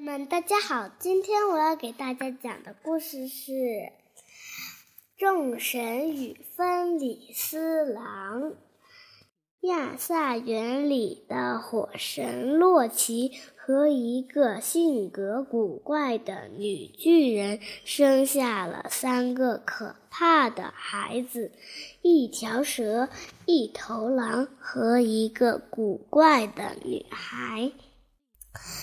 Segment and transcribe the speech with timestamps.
[0.00, 3.52] 们大家好，今天我要给大家讲的故事是
[5.16, 8.42] 《众神与芬里斯郎》。
[9.62, 21.50] 亚萨园里的火神洛奇和一个性格古怪的女巨人生下了三个可怕的孩子：
[22.02, 23.08] 一条蛇、
[23.46, 27.72] 一头狼和一个古怪的女孩。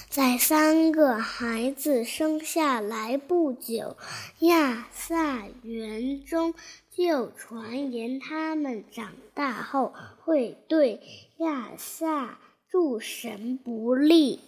[0.10, 3.98] 在三个孩子生下来不久，
[4.40, 6.54] 亚萨园中
[6.92, 11.02] 就传言他们长大后会对
[11.38, 14.40] 亚萨诸神不利。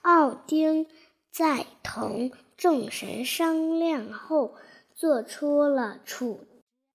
[0.00, 0.86] 奥丁
[1.30, 4.54] 在同众神商量后，
[4.94, 6.46] 做出了处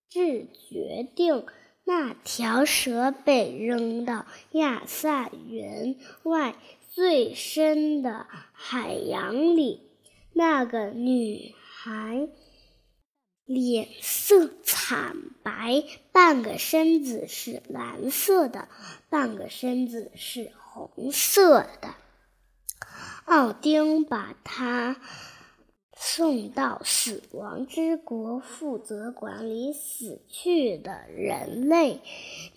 [0.10, 1.46] 置决定：
[1.84, 6.56] 那条蛇被扔到亚萨园外。
[6.96, 9.82] 最深的海洋里，
[10.32, 12.30] 那个女孩
[13.44, 15.84] 脸色惨白，
[16.14, 18.70] 半个身子是蓝色的，
[19.10, 21.96] 半个身子是红色的。
[23.26, 24.96] 奥丁把她。
[25.96, 32.02] 送到死亡之国，负责管理死去的人类。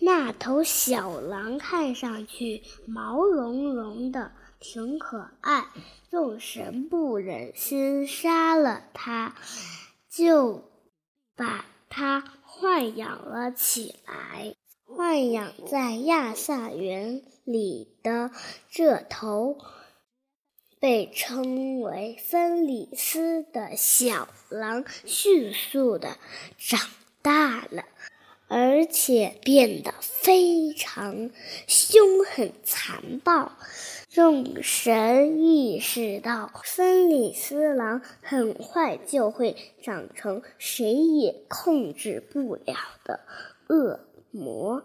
[0.00, 5.66] 那头小狼看上去毛茸茸的，挺可爱。
[6.10, 9.36] 众神不忍心杀了它，
[10.10, 10.64] 就
[11.36, 14.54] 把它豢养了起来。
[14.86, 18.30] 豢养在亚萨园里的
[18.70, 19.58] 这头。
[20.80, 26.16] 被称为芬里斯的小狼迅速的
[26.56, 26.80] 长
[27.20, 27.84] 大了，
[28.46, 31.30] 而且变得非常
[31.66, 33.52] 凶狠残暴。
[34.08, 43.20] 众神意识到，芬里斯狼很快就会长成谁也控制不了的
[43.68, 44.82] 恶魔。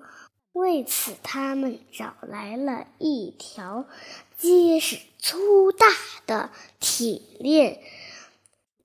[0.53, 3.85] 为此，他们找来了一条
[4.37, 5.87] 结实粗大
[6.27, 7.81] 的铁链，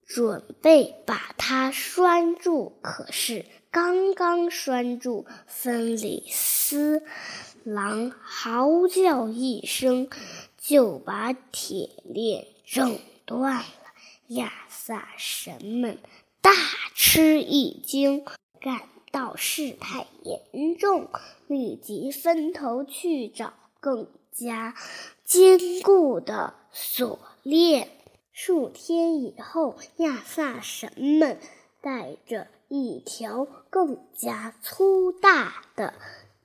[0.06, 2.78] 准备把它拴住。
[2.82, 7.02] 可是，刚刚拴住，芬里斯
[7.64, 10.08] 狼嚎叫一声，
[10.56, 13.64] 就把铁链挣断了。
[14.28, 15.98] 亚萨神们
[16.40, 16.50] 大
[16.94, 18.24] 吃一惊，
[18.58, 18.80] 干。
[19.10, 21.08] 到事态严重，
[21.46, 24.74] 立即分头去找更加
[25.24, 27.88] 坚固的锁链。
[28.32, 31.38] 数天以后，亚萨神们
[31.80, 35.94] 带着一条更加粗大的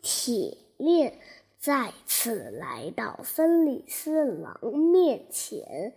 [0.02, 1.20] 铁链，
[1.60, 5.94] 再次来到芬里斯狼面前。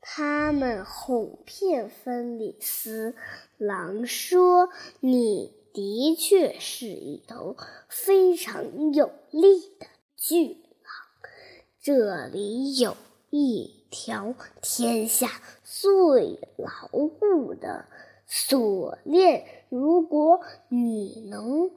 [0.00, 3.14] 他们哄骗芬里斯
[3.58, 4.70] 狼说
[5.00, 7.56] ：“你。”的确是一头
[7.88, 9.86] 非常有力的
[10.16, 10.92] 巨狼。
[11.80, 12.96] 这里有
[13.30, 17.86] 一条天下最牢固的
[18.26, 21.70] 锁链，如果你能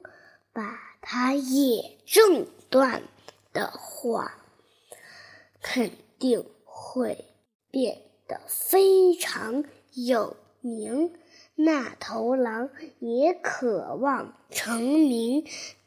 [0.52, 3.02] 把它也挣断
[3.52, 4.36] 的话，
[5.62, 7.24] 肯定会
[7.70, 11.12] 变得非常有名。
[11.56, 15.44] 那头狼也渴望成名，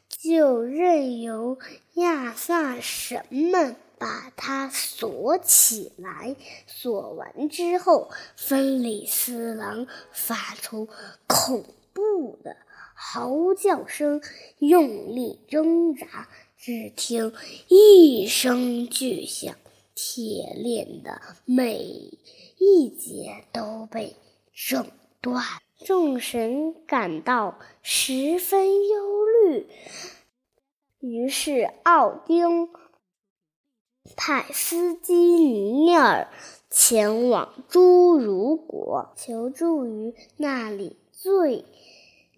[0.08, 1.58] 就任由
[1.94, 6.36] 亚萨神们把它锁起来。
[6.66, 10.88] 锁完之后，芬里斯狼发出
[11.26, 12.56] 恐怖的
[12.94, 14.22] 嚎叫声，
[14.58, 16.28] 用力挣扎。
[16.56, 17.32] 只听
[17.68, 19.54] 一声巨响，
[19.94, 21.78] 铁链的每
[22.58, 24.16] 一节都被
[24.52, 24.90] 挣。
[25.20, 25.44] 断，
[25.84, 29.66] 众神感到十分忧虑。
[31.00, 32.68] 于是，奥丁
[34.16, 36.28] 派斯基尼尔
[36.70, 41.64] 前往侏儒国，求助于那里最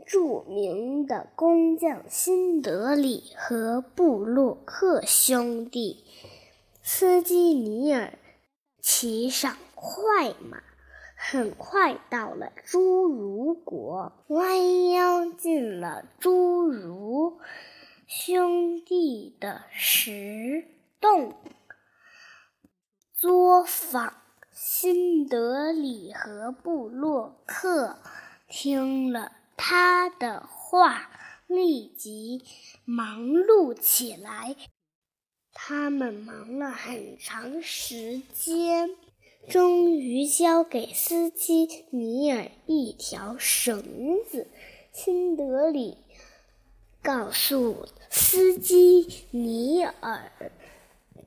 [0.07, 6.05] 著名的工匠辛德里和布洛克兄弟。
[6.83, 8.19] 斯基尼尔
[8.81, 10.63] 骑上快马。
[11.23, 17.39] 很快到了侏儒国，弯腰进了侏儒
[18.07, 20.65] 兄弟的石
[20.99, 21.35] 洞，
[23.13, 24.15] 作坊。
[24.53, 27.99] 辛德里和布洛克
[28.49, 31.11] 听了他的话，
[31.47, 32.43] 立即
[32.85, 34.57] 忙碌起来。
[35.53, 38.97] 他们忙了很长时间。
[39.49, 43.83] 终于交给司机尼尔一条绳
[44.31, 44.49] 子。
[44.93, 45.99] 辛德里
[47.03, 50.31] 告诉司机尼尔，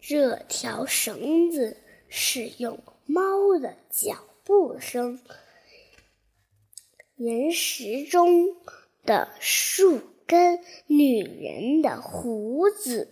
[0.02, 1.78] 这条绳子
[2.08, 5.20] 是用猫的脚步声、
[7.16, 8.56] 岩石中
[9.06, 13.10] 的树根、女人的胡子、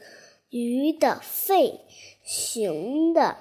[0.49, 1.79] 鱼的肺、
[2.23, 3.37] 熊的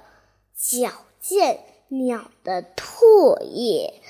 [0.55, 4.03] 脚见、鸟的唾液。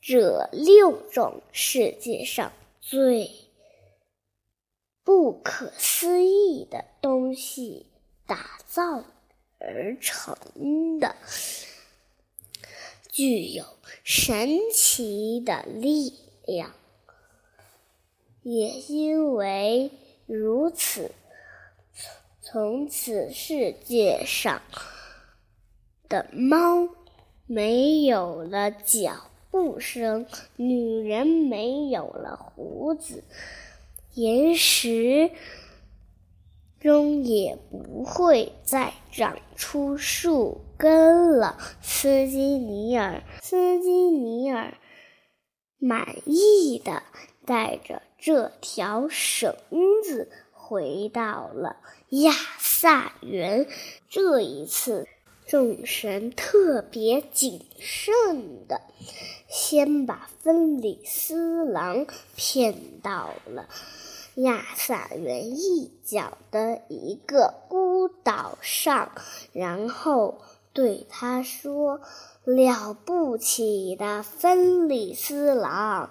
[0.00, 3.30] 这六种世界上最
[5.04, 7.86] 不可思议的东西
[8.26, 9.04] 打造
[9.58, 10.34] 而成
[10.98, 11.14] 的，
[13.10, 13.64] 具有
[14.02, 16.14] 神奇的力
[16.46, 16.74] 量。
[18.42, 19.90] 也因为
[20.24, 21.10] 如此，
[22.40, 24.62] 从此世界上
[26.08, 26.88] 的猫
[27.46, 29.12] 没有了脚。
[29.50, 30.26] 步声，
[30.56, 33.24] 女人没有了胡子，
[34.12, 35.30] 岩石
[36.78, 41.56] 中也不会再长出树根了。
[41.80, 44.74] 斯基尼尔，斯基尼尔
[45.78, 47.02] 满意的
[47.46, 49.56] 带着这条绳
[50.04, 51.76] 子回到了
[52.10, 53.66] 亚萨园。
[54.10, 55.08] 这一次。
[55.48, 58.82] 众神特别谨慎的，
[59.48, 62.06] 先把芬里斯狼
[62.36, 63.66] 骗到了
[64.34, 69.12] 亚萨园一角的一个孤岛上，
[69.54, 70.42] 然后
[70.74, 72.02] 对他说
[72.44, 76.10] ：“了不起的芬里斯狼，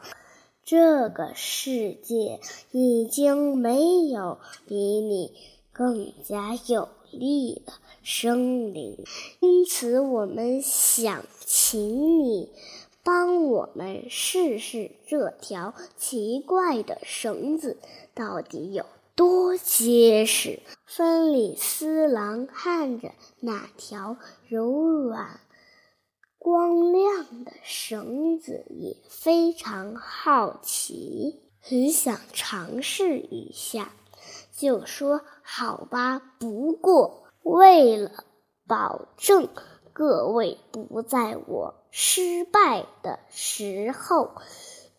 [0.65, 2.39] 这个世界
[2.71, 5.31] 已经没有比你
[5.71, 7.73] 更加有。”力的
[8.03, 9.03] 生灵，
[9.39, 12.51] 因此我们想请你
[13.03, 17.77] 帮我们试试这条奇怪的绳子
[18.13, 18.85] 到底有
[19.15, 20.59] 多结实。
[20.85, 24.17] 芬里斯狼看着那条
[24.47, 25.39] 柔软、
[26.37, 33.91] 光亮的绳子，也非常好奇，很想尝试一下。
[34.57, 38.25] 就说好吧，不过为了
[38.65, 39.49] 保证
[39.93, 44.31] 各位不在我失败的时候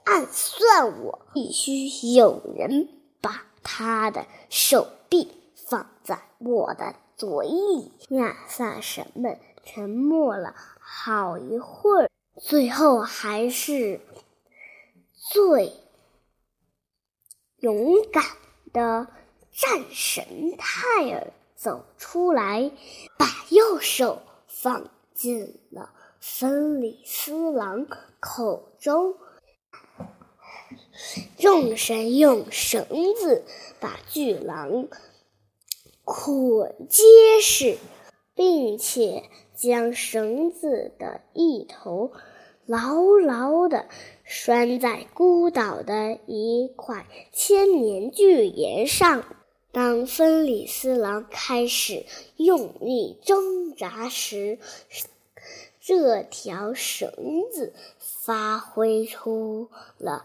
[0.04, 2.88] 暗算我，必须有人
[3.20, 7.92] 把他的手臂放在我的嘴里。
[8.10, 12.08] 亚萨神们沉默了好一会儿，
[12.40, 14.00] 最后还是
[15.32, 15.72] 最
[17.58, 18.22] 勇敢
[18.72, 19.08] 的。
[19.60, 22.70] 战神泰尔走出来，
[23.18, 25.90] 把右手放进了
[26.20, 27.88] 芬里斯狼
[28.20, 29.16] 口中。
[31.38, 33.42] 众神用绳子
[33.80, 34.86] 把巨狼
[36.04, 37.02] 捆结
[37.42, 37.78] 实，
[38.36, 39.24] 并且
[39.56, 42.12] 将绳子的一头
[42.64, 43.88] 牢牢地
[44.22, 49.24] 拴在孤岛的一块千年巨岩上。
[49.70, 52.06] 当芬里斯狼开始
[52.36, 54.58] 用力挣扎时，
[55.78, 57.10] 这条绳
[57.52, 60.24] 子发挥出了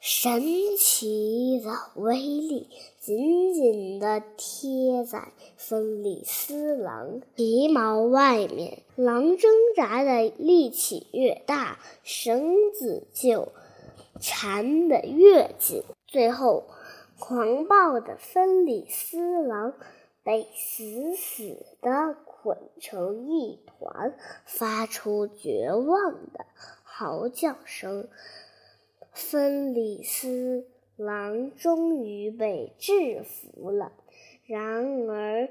[0.00, 0.42] 神
[0.76, 2.68] 奇的威力，
[2.98, 8.82] 紧紧地贴在芬里斯狼皮毛外面。
[8.96, 13.52] 狼挣扎的力气越大，绳子就
[14.20, 16.64] 缠得越紧，最后。
[17.20, 19.74] 狂暴的芬里斯狼
[20.24, 26.46] 被死死的捆成一团，发出绝望的
[26.82, 28.08] 嚎叫声。
[29.12, 33.92] 芬里斯狼终于被制服了，
[34.46, 35.50] 然而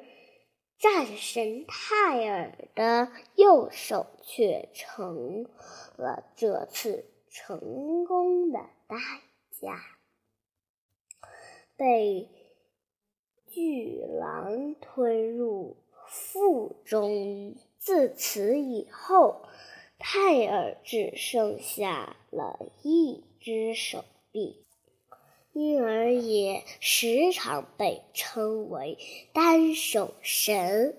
[0.79, 5.45] 战神泰尔的右手却成
[5.97, 8.97] 了这次成功的代
[9.61, 9.98] 价。
[11.79, 12.27] 被
[13.47, 17.55] 巨狼吞入腹中。
[17.77, 19.43] 自此以后，
[19.97, 24.65] 泰尔只剩下了一只手臂，
[25.53, 28.97] 因而也时常被称为
[29.31, 30.97] 单手神。